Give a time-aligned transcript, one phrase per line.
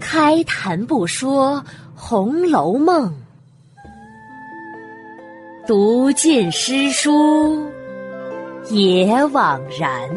[0.00, 1.56] 开谈不说
[1.94, 3.08] 《红楼梦》，
[5.66, 7.70] 读尽诗书
[8.70, 10.10] 也枉然。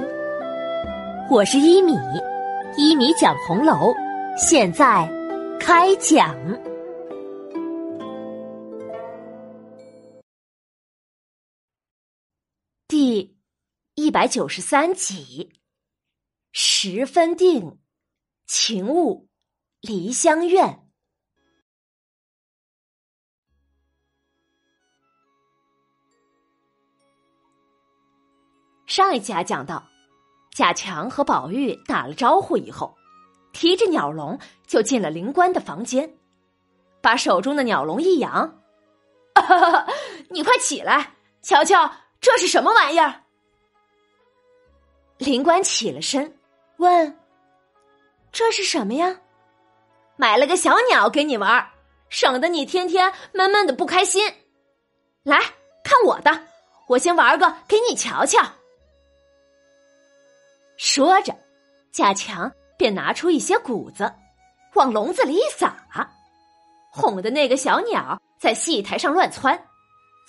[1.30, 1.94] 我是一米，
[2.78, 3.94] 一米讲红楼，
[4.38, 5.10] 现在
[5.60, 6.36] 开讲。
[12.88, 13.36] 第
[13.96, 15.52] 一百九十三集，
[16.88, 17.80] 十分定，
[18.46, 19.28] 情物。
[19.82, 20.88] 梨香院。
[28.86, 29.84] 上一集啊讲到，
[30.52, 32.96] 贾强和宝玉打了招呼以后，
[33.52, 36.20] 提着鸟笼就进了灵官的房间，
[37.02, 38.62] 把手中的鸟笼一扬
[40.30, 41.92] ：“你快起来，瞧瞧
[42.22, 43.24] 这是什么玩意儿。”
[45.18, 46.35] 灵官起了身，
[46.78, 47.18] 问
[48.32, 49.20] ：“这是什么呀？”
[50.18, 51.70] 买了个小鸟给你玩，
[52.10, 54.34] 省得你天天闷闷的不开心。
[55.24, 55.38] 来
[55.84, 56.48] 看我的，
[56.88, 58.42] 我先玩个给你瞧瞧。
[60.78, 61.36] 说着，
[61.92, 64.14] 贾强便拿出一些谷子，
[64.74, 65.76] 往笼子里一撒，
[66.92, 69.68] 哄的那个小鸟在戏台上乱窜，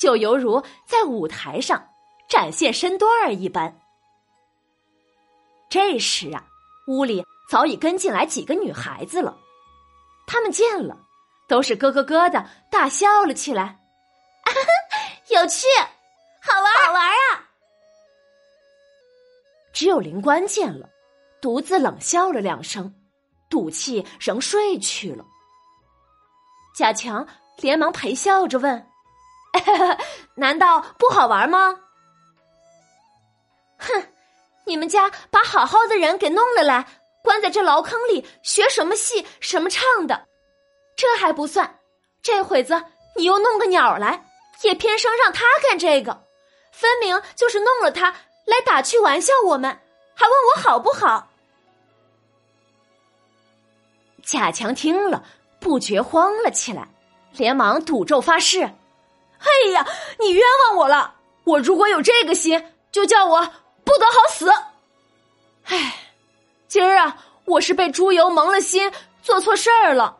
[0.00, 1.88] 就犹如在舞台上
[2.28, 3.80] 展现身段儿一般。
[5.68, 6.44] 这时啊，
[6.86, 9.36] 屋里早已跟进来几个女孩子了。
[10.26, 10.96] 他们见了，
[11.48, 13.78] 都是咯咯咯的大笑了起来，
[15.30, 15.66] 有趣，
[16.40, 17.48] 好玩，好玩啊！
[19.72, 20.88] 只有灵官见了，
[21.40, 22.94] 独自冷笑了两声，
[23.50, 25.24] 赌气仍睡去了。
[26.74, 27.26] 贾强
[27.58, 28.86] 连忙陪笑着问
[30.34, 31.78] ：“难道不好玩吗？”
[33.78, 34.08] 哼，
[34.66, 36.86] 你们家把好好的人给弄了来。
[37.22, 40.26] 关在这牢坑里学什么戏什么唱的，
[40.96, 41.80] 这还不算，
[42.22, 42.80] 这会子
[43.16, 44.24] 你又弄个鸟来，
[44.62, 46.22] 也偏生让他干这个，
[46.70, 49.68] 分明就是弄了他来打趣玩笑我们，
[50.14, 51.28] 还问我好不好？
[54.22, 55.24] 贾强听了
[55.58, 56.88] 不觉慌了起来，
[57.32, 58.60] 连忙赌咒发誓
[59.40, 59.84] ：“哎呀，
[60.20, 61.16] 你冤枉我了！
[61.42, 63.52] 我如果有这个心，就叫我
[63.86, 64.52] 不得好死！”
[65.64, 65.94] 唉。
[66.68, 68.92] 今儿啊，我是被猪油蒙了心，
[69.22, 70.18] 做错事儿了。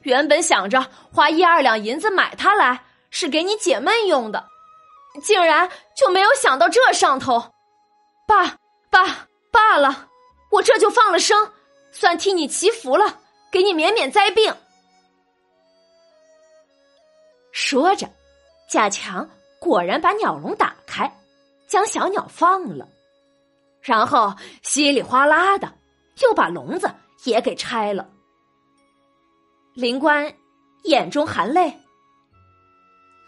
[0.00, 4.48] 原本想着花一二两银子买它来，是给你解闷用的，
[5.22, 7.52] 竟然就没有想到这上头。
[8.26, 8.56] 罢
[8.90, 10.08] 罢罢了，
[10.50, 11.52] 我这就放了生，
[11.92, 13.20] 算替你祈福了，
[13.52, 14.56] 给你免免灾病。
[17.52, 18.08] 说着，
[18.68, 19.28] 贾强
[19.60, 21.14] 果然把鸟笼打开，
[21.76, 22.88] 将小鸟放了。
[23.82, 25.70] 然后稀里哗啦的，
[26.22, 26.90] 又把笼子
[27.24, 28.08] 也给拆了。
[29.74, 30.34] 灵官
[30.84, 31.78] 眼中含泪。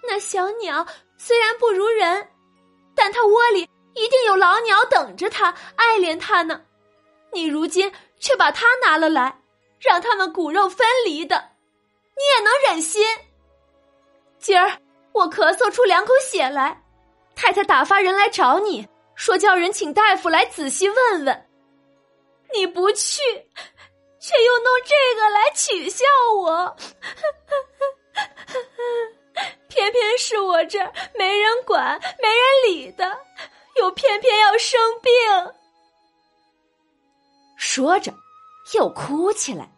[0.03, 0.87] 那小鸟
[1.19, 2.27] 虽然不如人，
[2.95, 6.63] 但它窝里一定有老鸟等着它，爱怜它呢。
[7.35, 9.43] 你如今却把它拿了来，
[9.79, 11.51] 让他们骨肉分离的，
[12.17, 13.05] 你也能忍心？
[14.39, 14.73] 今儿
[15.13, 16.83] 我咳嗽出两口血来，
[17.39, 18.87] 太太打发人来找你。
[19.15, 21.49] 说叫人请大夫来仔细问问，
[22.53, 23.21] 你不去，
[24.21, 26.05] 却又弄这个来取笑
[26.37, 26.77] 我，
[29.69, 33.19] 偏偏是我这儿没人管、没人理的，
[33.77, 35.13] 又偏偏要生病。
[37.57, 38.13] 说着，
[38.75, 39.69] 又哭起来。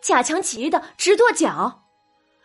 [0.00, 1.82] 贾强急得直跺脚：“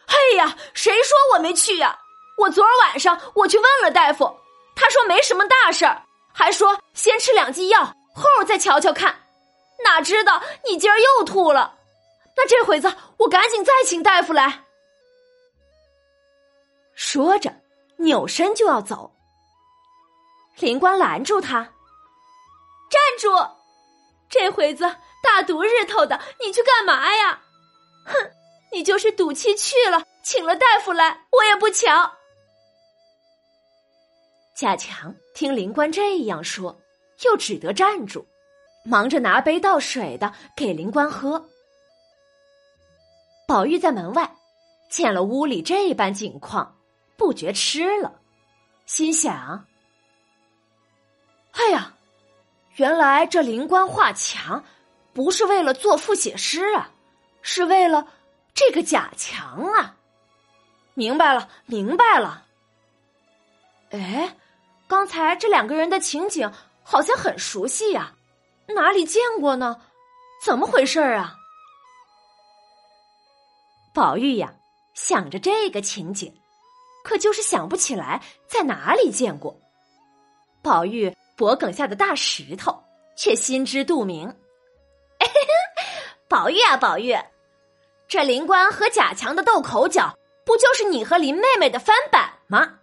[0.07, 1.99] 哎呀，谁说我没去呀？
[2.37, 4.39] 我昨儿晚上我去问了大夫。”
[4.75, 6.03] 他说没什么大事儿，
[6.33, 7.81] 还说先吃两剂药，
[8.13, 9.23] 后儿再瞧瞧看。
[9.85, 11.77] 哪知道你今儿又吐了，
[12.35, 14.65] 那这会子我赶紧再请大夫来。
[16.93, 17.53] 说着，
[17.97, 19.13] 扭身就要走。
[20.59, 21.63] 灵官拦住他
[22.91, 23.29] ：“站住！
[24.29, 24.83] 这会子
[25.23, 27.39] 大毒日头的，你去干嘛呀？
[28.05, 28.13] 哼，
[28.73, 32.11] 你就是赌气去了，请了大夫来，我也不瞧。”
[34.55, 36.79] 贾强听灵官这样说，
[37.25, 38.25] 又只得站住，
[38.85, 41.49] 忙着拿杯倒水的给灵官喝。
[43.45, 44.33] 宝玉在门外
[44.89, 46.77] 见了屋里这般景况，
[47.17, 48.21] 不觉吃了，
[48.85, 49.67] 心想
[51.51, 51.93] ：“哎呀，
[52.77, 54.63] 原来这灵官画墙
[55.11, 56.91] 不是为了作赋写诗啊，
[57.41, 58.07] 是为了
[58.53, 59.97] 这个贾强啊！
[60.93, 62.45] 明白了，明白了。
[63.89, 64.33] 哎。”
[64.87, 66.51] 刚才这两个人的情景
[66.83, 68.13] 好像很熟悉呀，
[68.67, 69.81] 哪里见过呢？
[70.43, 71.35] 怎么回事啊？
[73.93, 74.53] 宝玉呀，
[74.93, 76.33] 想着这个情景，
[77.03, 79.57] 可就是想不起来在哪里见过。
[80.61, 82.83] 宝玉脖梗下的大石头
[83.17, 84.35] 却心知肚明。
[86.29, 87.15] 宝玉啊，宝玉，
[88.07, 90.15] 这林官和贾强的斗口角，
[90.45, 92.79] 不就是你和林妹妹的翻版吗？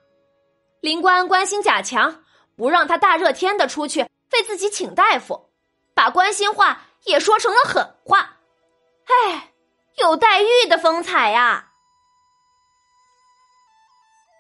[0.83, 2.25] 林官关心贾强，
[2.57, 4.01] 不让他大热天的出去
[4.33, 5.49] 为自己请大夫，
[5.95, 8.39] 把关心话也说成了狠话。
[9.05, 9.53] 哎，
[9.99, 11.71] 有黛玉的风采呀！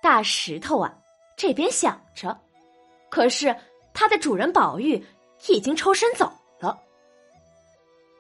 [0.02, 0.92] 大石头啊，
[1.36, 2.36] 这边想着，
[3.08, 3.54] 可是
[3.94, 5.06] 他的主人宝玉
[5.46, 6.76] 已经抽身走了。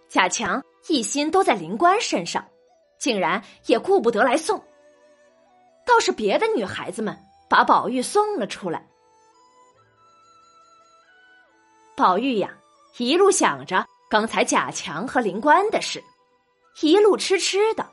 [0.08, 2.46] 贾强一心都在林官身上，
[3.00, 4.62] 竟然也顾不得来送。
[5.84, 7.18] 倒是别的女孩子们。
[7.52, 8.88] 把宝玉送了出来。
[11.94, 12.48] 宝玉呀，
[12.96, 16.02] 一路想着刚才贾强和林官的事，
[16.80, 17.86] 一路痴痴的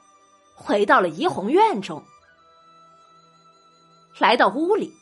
[0.55, 2.01] 回到了怡红院中。
[4.17, 4.93] 来到屋里，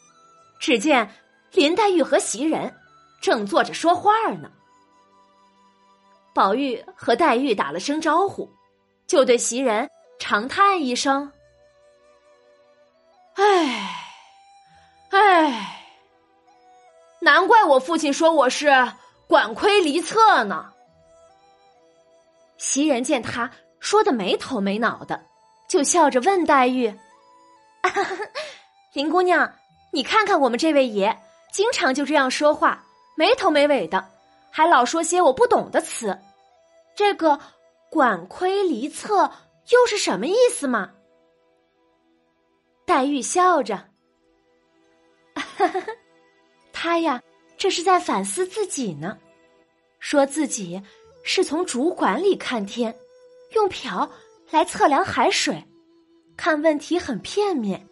[0.59, 1.07] 只见
[1.51, 2.75] 林黛玉和袭人
[3.21, 4.51] 正坐着说话呢。
[6.33, 8.51] 宝玉和黛玉打了声招呼，
[9.05, 9.87] 就对袭人
[10.17, 11.31] 长叹一声
[13.37, 14.05] ：“唉。”
[15.19, 15.83] 哎，
[17.21, 18.69] 难怪我父亲说我是
[19.25, 20.71] 管窥离侧呢。
[22.59, 23.49] 袭人见他
[23.79, 25.25] 说的没头没脑的，
[25.67, 26.95] 就笑着问黛玉
[28.93, 29.55] ：“林姑娘，
[29.91, 31.17] 你看看我们这位爷，
[31.51, 32.85] 经常就这样说话，
[33.15, 34.07] 没头没尾的，
[34.51, 36.19] 还老说些我不懂的词。
[36.95, 37.39] 这个
[37.89, 39.31] 管窥离侧
[39.69, 40.91] 又是什么意思嘛？”
[42.85, 43.86] 黛玉笑着。
[45.57, 45.81] 哈哈，
[46.71, 47.19] 他呀，
[47.57, 49.17] 这是在反思自己呢，
[49.99, 50.79] 说自己
[51.23, 52.95] 是从主管里看天，
[53.55, 54.07] 用瓢
[54.51, 55.65] 来测量海水，
[56.37, 57.87] 看问题很片面。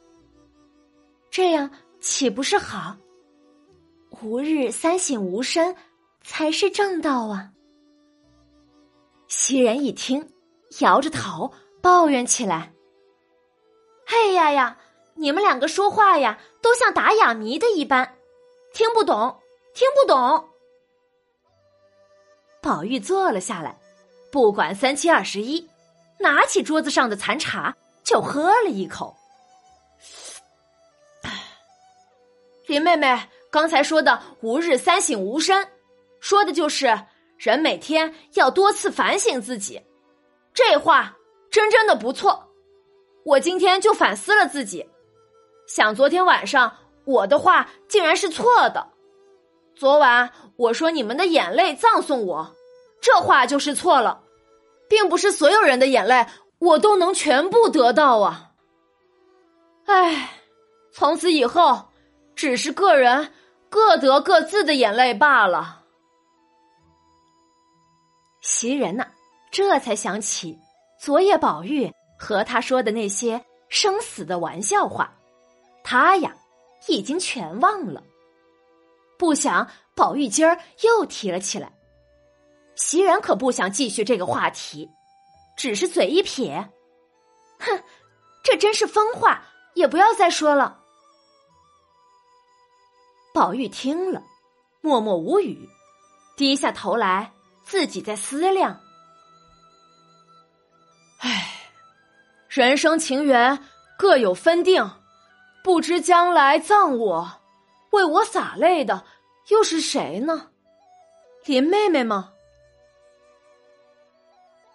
[1.32, 2.96] 这样岂不是好？
[4.22, 5.76] 吾日三省吾身，
[6.22, 7.50] 才是正道啊！
[9.28, 10.30] 袭人一听，
[10.82, 11.52] 摇着头
[11.82, 12.72] 抱怨起来
[14.06, 14.78] ：“哎呀呀！”
[15.18, 18.18] 你们两个说话呀，都像打哑谜的一般，
[18.74, 19.40] 听不懂，
[19.76, 20.50] 听不懂。
[22.60, 23.78] 宝玉坐了下来，
[24.32, 25.70] 不管三七二十一，
[26.20, 29.16] 拿起桌子上的残茶就喝了一口。
[32.66, 33.16] 林妹妹
[33.52, 35.68] 刚才说的“吾日三省吾身”，
[36.20, 37.00] 说的就是
[37.38, 39.80] 人每天要多次反省自己。
[40.52, 41.16] 这话
[41.52, 42.44] 真真的不错，
[43.24, 44.84] 我今天就反思了自己。
[45.68, 48.88] 想昨天晚上我的话竟然是错的，
[49.76, 52.56] 昨晚我说你们的眼泪葬送我，
[53.02, 54.22] 这话就是错了，
[54.88, 56.26] 并不是所有人的眼泪
[56.60, 58.52] 我都能全部得到啊！
[59.86, 60.32] 唉，
[60.94, 61.90] 从此以后
[62.36, 63.34] 只是个人
[63.70, 65.84] 各得各自的眼泪罢了。
[68.42, 69.08] 袭人呐，
[69.52, 70.58] 这才想起
[71.00, 75.14] 昨夜宝玉和他说的那些生死的玩笑话。
[75.88, 76.36] 他呀，
[76.88, 78.04] 已经全忘了。
[79.20, 81.72] 不想宝玉今儿又提了起来，
[82.76, 84.90] 袭人可不想继续这个话题，
[85.56, 86.72] 只是嘴一撇
[87.60, 87.84] ：“哼，
[88.44, 90.82] 这真是疯话，也不要再说了。”
[93.32, 94.24] 宝玉听了，
[94.82, 95.70] 默默无语，
[96.36, 97.32] 低下头来，
[97.64, 98.82] 自己在思量
[101.22, 101.54] ：“唉，
[102.50, 103.64] 人生情缘
[104.00, 104.90] 各有分定。”
[105.66, 107.42] 不知将来葬我，
[107.90, 109.04] 为我洒泪的
[109.48, 110.52] 又是谁呢？
[111.44, 112.32] 林妹妹吗？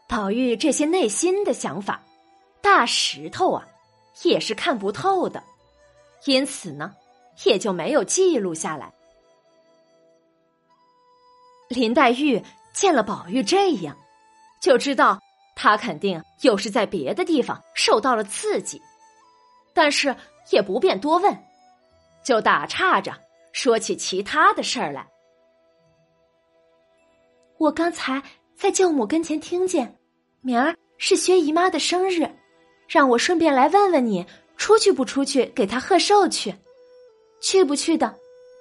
[0.09, 2.03] 宝玉这些内心的想法，
[2.61, 3.69] 大石头啊
[4.25, 5.41] 也是看不透的，
[6.25, 6.93] 因此呢，
[7.45, 8.93] 也就没有记录下来。
[11.69, 12.43] 林黛玉
[12.73, 13.97] 见了宝玉这样，
[14.61, 15.21] 就知道
[15.55, 18.83] 他肯定又是在别的地方受到了刺激，
[19.73, 20.17] 但是。
[20.51, 21.37] 也不便多问，
[22.25, 23.13] 就打岔着
[23.53, 25.07] 说起其他的事儿来。
[27.59, 28.23] 我刚才
[28.57, 29.99] 在舅母跟前听见，
[30.41, 32.29] 明儿是薛姨妈的生日，
[32.89, 34.27] 让我顺便来问问你，
[34.57, 36.55] 出去不出去给她贺寿去？
[37.41, 38.15] 去不去的，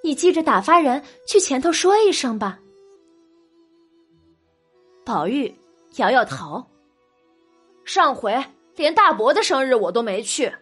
[0.04, 2.60] 你记着打发人去前头说一声吧。
[5.06, 5.54] 宝玉
[5.96, 6.66] 摇摇头，
[7.84, 8.42] 上回
[8.76, 10.54] 连大伯的生日我都没去。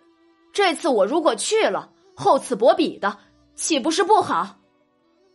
[0.53, 3.17] 这次我如果去了，厚此薄彼的，
[3.55, 4.57] 岂不是不好？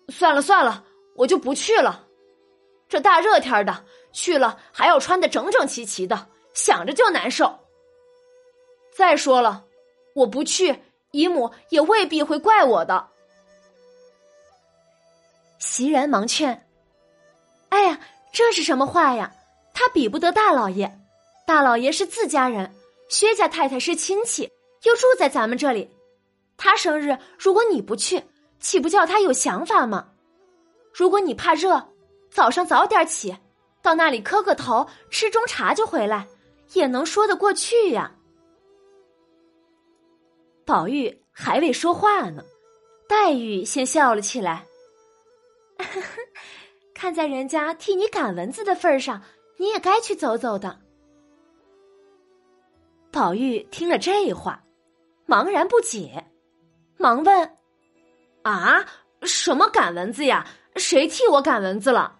[0.08, 0.84] 算了算了，
[1.16, 2.06] 我就不去了。
[2.88, 7.58] 这大热天的去了，还要穿的整整齐齐的，想着就难受。
[8.94, 9.64] 再说了，
[10.14, 13.08] 我不去，姨母也未必会怪我的。
[15.58, 16.68] 袭人忙劝
[17.70, 18.00] ：“哎呀，
[18.32, 19.32] 这是什么话呀？
[19.72, 20.98] 他比不得大老爷，
[21.46, 22.74] 大老爷是自家人，
[23.08, 24.50] 薛家太太是亲戚，
[24.84, 25.90] 又住在咱们这里。
[26.56, 28.22] 他生日，如果你不去，
[28.60, 30.08] 岂不叫他有想法吗？
[30.92, 31.88] 如果你怕热，
[32.30, 33.36] 早上早点起，
[33.80, 36.28] 到那里磕个头，吃中茶就回来，
[36.74, 38.14] 也能说得过去呀。”
[40.64, 42.44] 宝玉还未说话呢，
[43.08, 44.66] 黛玉先笑了起来。
[46.94, 49.20] 看在人家替你赶蚊子的份上，
[49.56, 50.78] 你也该去走走的。
[53.10, 54.62] 宝玉听了这话，
[55.26, 56.24] 茫然不解，
[56.98, 57.56] 忙问
[58.42, 58.84] ：“啊，
[59.22, 60.46] 什么赶蚊子呀？
[60.76, 62.18] 谁替我赶蚊子了？”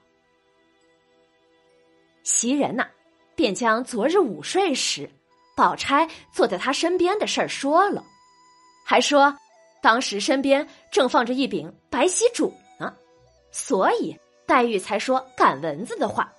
[2.23, 2.87] 袭人呐，
[3.35, 5.11] 便将昨日午睡时，
[5.57, 8.05] 宝钗坐在他身边的事儿说了。
[8.87, 9.37] 还说，
[9.83, 12.97] 当时身边正放着一柄白锡烛呢，
[13.51, 14.17] 所以
[14.47, 16.33] 黛玉才说赶蚊子的话。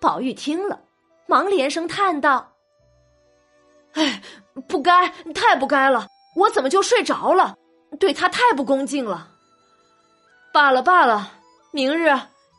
[0.00, 0.84] 宝玉听了，
[1.26, 2.49] 忙连声叹道
[3.94, 4.22] ：“哎，
[4.68, 6.06] 不该，太不该了！
[6.36, 7.56] 我怎么就睡着了？
[7.98, 9.28] 对他太不恭敬了。
[10.52, 11.32] 罢了罢了，
[11.72, 12.10] 明日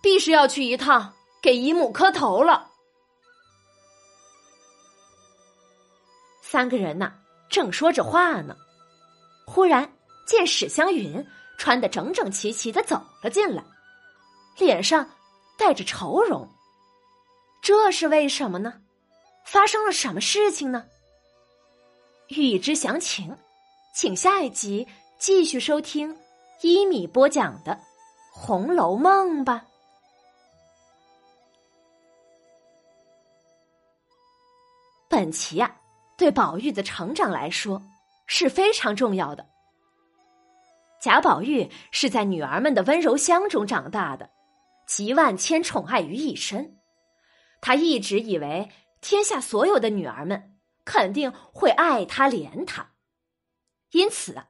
[0.02, 2.70] 必是要去一趟，给姨母磕头了。”
[6.42, 7.14] 三个人呐。
[7.50, 8.56] 正说着话呢，
[9.46, 9.92] 忽然
[10.26, 11.22] 见史湘云
[11.58, 13.62] 穿得整整齐齐的走了进来，
[14.58, 15.06] 脸上
[15.58, 16.50] 带着愁容。
[17.62, 18.76] 这是为什么呢？
[19.46, 20.86] 发生了什么事情呢？
[22.34, 23.36] 欲知详情，
[23.94, 24.88] 请下一集
[25.20, 26.18] 继续收听
[26.62, 27.74] 一米播讲的
[28.32, 29.66] 《红楼梦》吧。
[35.10, 35.78] 本集呀。
[36.18, 37.82] 对宝玉的成长来说
[38.28, 39.44] 是非常重要的。
[41.02, 44.30] 贾宝玉是在女儿们的温柔乡中长大的，
[44.86, 46.78] 集万千宠爱于一身。
[47.60, 48.70] 他一直以为
[49.02, 50.51] 天下所有的女儿们
[50.92, 52.96] 肯定会爱他怜他，
[53.92, 54.48] 因此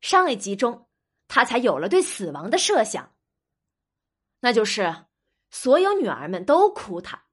[0.00, 0.88] 上一集中
[1.28, 3.14] 他才有了对死亡的设想，
[4.40, 5.04] 那就是
[5.50, 7.26] 所有女儿们都哭他，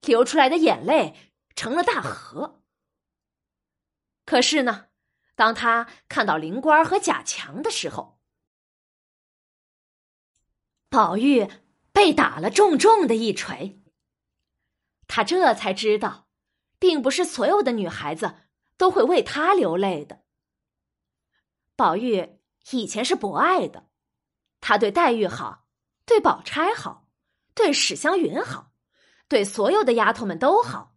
[0.00, 2.62] 流出来的眼泪成了大河。
[4.24, 4.86] 可是呢，
[5.34, 8.18] 当他看到灵官和贾强的时候，
[10.88, 11.46] 宝玉
[11.92, 13.82] 被打了重重的一锤。
[15.06, 16.25] 他这才知道，
[16.78, 18.34] 并不是所有的女孩子
[18.76, 20.22] 都会为他流泪的。
[21.74, 22.38] 宝玉
[22.70, 23.88] 以前是博爱的，
[24.60, 25.66] 他对黛玉好，
[26.04, 27.08] 对宝钗好，
[27.54, 28.72] 对史湘云好，
[29.28, 30.94] 对所有的丫头们都好。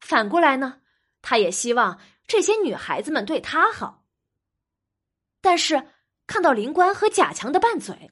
[0.00, 0.82] 反过来呢，
[1.22, 2.00] 他也希望。
[2.28, 4.04] 这些女孩子们对他好，
[5.40, 5.94] 但是
[6.26, 8.10] 看到林官和贾强的拌嘴，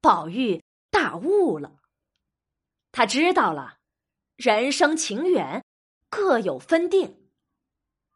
[0.00, 1.80] 宝玉大悟了。
[2.92, 3.78] 他知道了，
[4.36, 5.64] 人生情缘
[6.10, 7.16] 各有分定，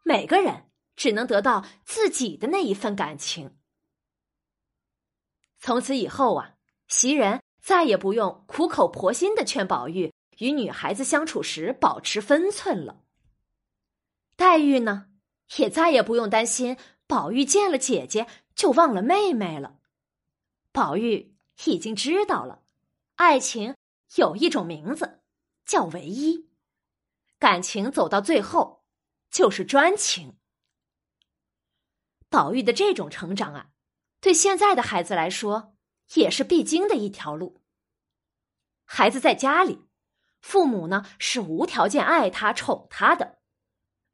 [0.02, 3.56] 每个人只能得到自己的那一份感情。
[5.58, 6.56] 从此以后啊，
[6.88, 13.02] 袭人再也不用苦口婆心的劝宝玉与女孩子相处时保持分寸了。
[14.36, 15.06] 黛玉呢？
[15.58, 19.78] 也再也不用担心宝玉见了姐姐就忘了妹妹了。
[20.72, 21.36] 宝玉
[21.66, 22.64] 已经知道了，
[23.14, 23.76] 爱情
[24.16, 25.20] 有一种名字
[25.64, 26.48] 叫唯一，
[27.44, 28.86] 感情走到最后
[29.30, 30.38] 就是专情。
[32.30, 33.66] 宝玉的这种成长啊，
[34.18, 35.76] 对现在的孩子来说
[36.14, 37.60] 也是必经的一条路。
[38.86, 39.86] 孩子在家里，
[40.40, 43.40] 父母呢是无条件爱他、宠他的。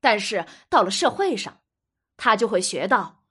[0.01, 1.63] 但是到了社会上，
[2.17, 3.23] 他就会学到，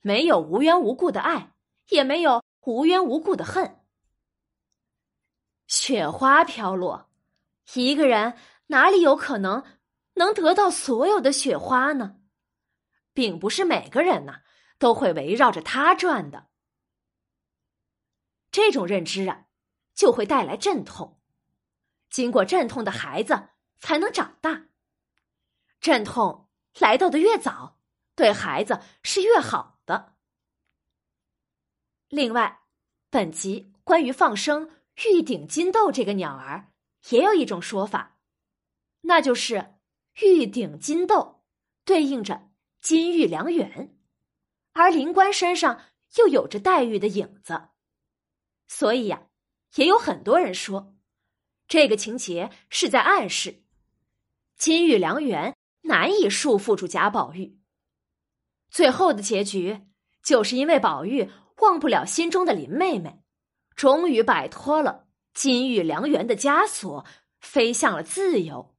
[0.00, 1.52] 没有无缘无故的爱，
[1.90, 3.84] 也没有无缘无故的恨。
[5.68, 7.08] 雪花飘落，
[7.74, 9.64] 一个人哪里有可能
[10.14, 12.20] 能得到所有的雪花呢？
[13.12, 14.40] 并不是每个人呐
[14.78, 16.48] 都会围绕着他转的。
[18.50, 19.46] 这种认知啊，
[19.94, 21.20] 就会带来阵痛。
[22.10, 24.66] 经过阵痛的孩子才能长大。
[25.80, 27.78] 阵痛来到的越早，
[28.14, 30.14] 对孩子是越好的。
[32.08, 32.62] 另外，
[33.10, 34.70] 本集关于放生
[35.04, 36.72] 玉顶金豆这个鸟儿，
[37.10, 38.13] 也有一种说法，
[39.06, 39.74] 那就是
[40.22, 41.44] 玉顶金豆
[41.84, 43.96] 对应着金玉良缘，
[44.72, 45.82] 而灵官身上
[46.16, 47.68] 又有着黛玉的影子，
[48.66, 49.26] 所以呀，
[49.76, 50.94] 也有很多人说，
[51.68, 53.64] 这个情节是在暗示
[54.56, 57.58] 金玉良缘难以束缚住贾宝玉。
[58.70, 59.82] 最后的结局，
[60.22, 63.22] 就是因为宝玉忘不了心中的林妹妹，
[63.76, 67.04] 终于摆脱了金玉良缘的枷锁，
[67.40, 68.73] 飞向了自由。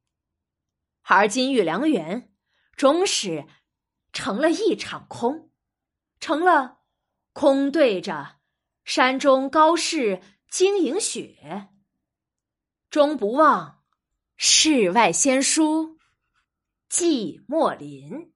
[1.08, 2.32] 而金玉良缘，
[2.74, 3.46] 终是
[4.12, 5.52] 成了一场空，
[6.18, 6.80] 成了
[7.32, 8.40] 空对着
[8.84, 10.20] 山中高士
[10.50, 11.68] 晶莹雪，
[12.90, 13.84] 终不忘
[14.36, 15.96] 世外仙姝
[16.90, 18.34] 寂寞林。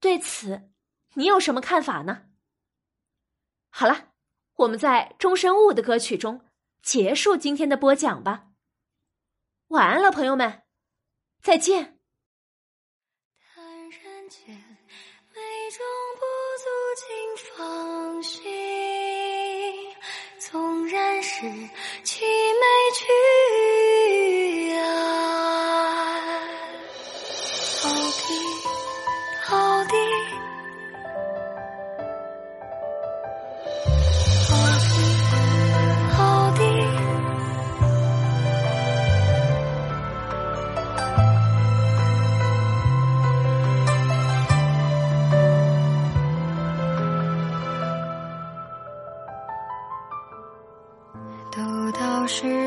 [0.00, 0.72] 对此，
[1.14, 2.30] 你有什么看法呢？
[3.68, 4.12] 好了，
[4.54, 6.44] 我们在钟声雾的歌曲中
[6.82, 8.49] 结束今天的播讲吧。
[9.70, 10.62] 晚安了，朋友们，
[11.44, 11.96] 再见。
[13.54, 14.48] 叹人间
[15.32, 15.86] 美中
[16.16, 16.22] 不
[16.58, 17.06] 足，尽
[17.56, 18.42] 放心。
[20.40, 21.42] 纵然是
[22.02, 23.06] 凄美曲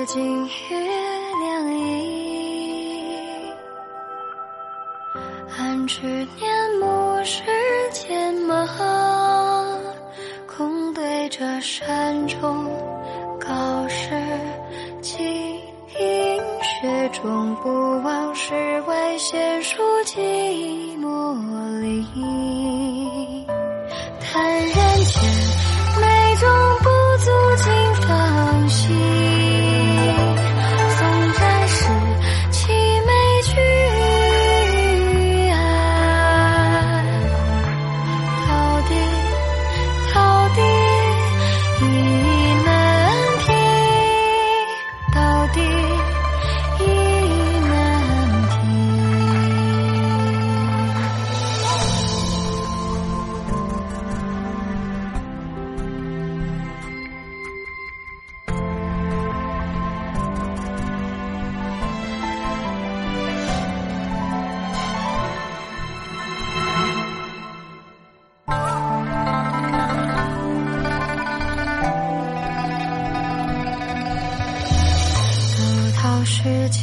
[0.04, 0.50] 道是金玉
[1.40, 3.54] 良医，
[5.58, 6.63] 安知年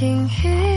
[0.01, 0.70] 是金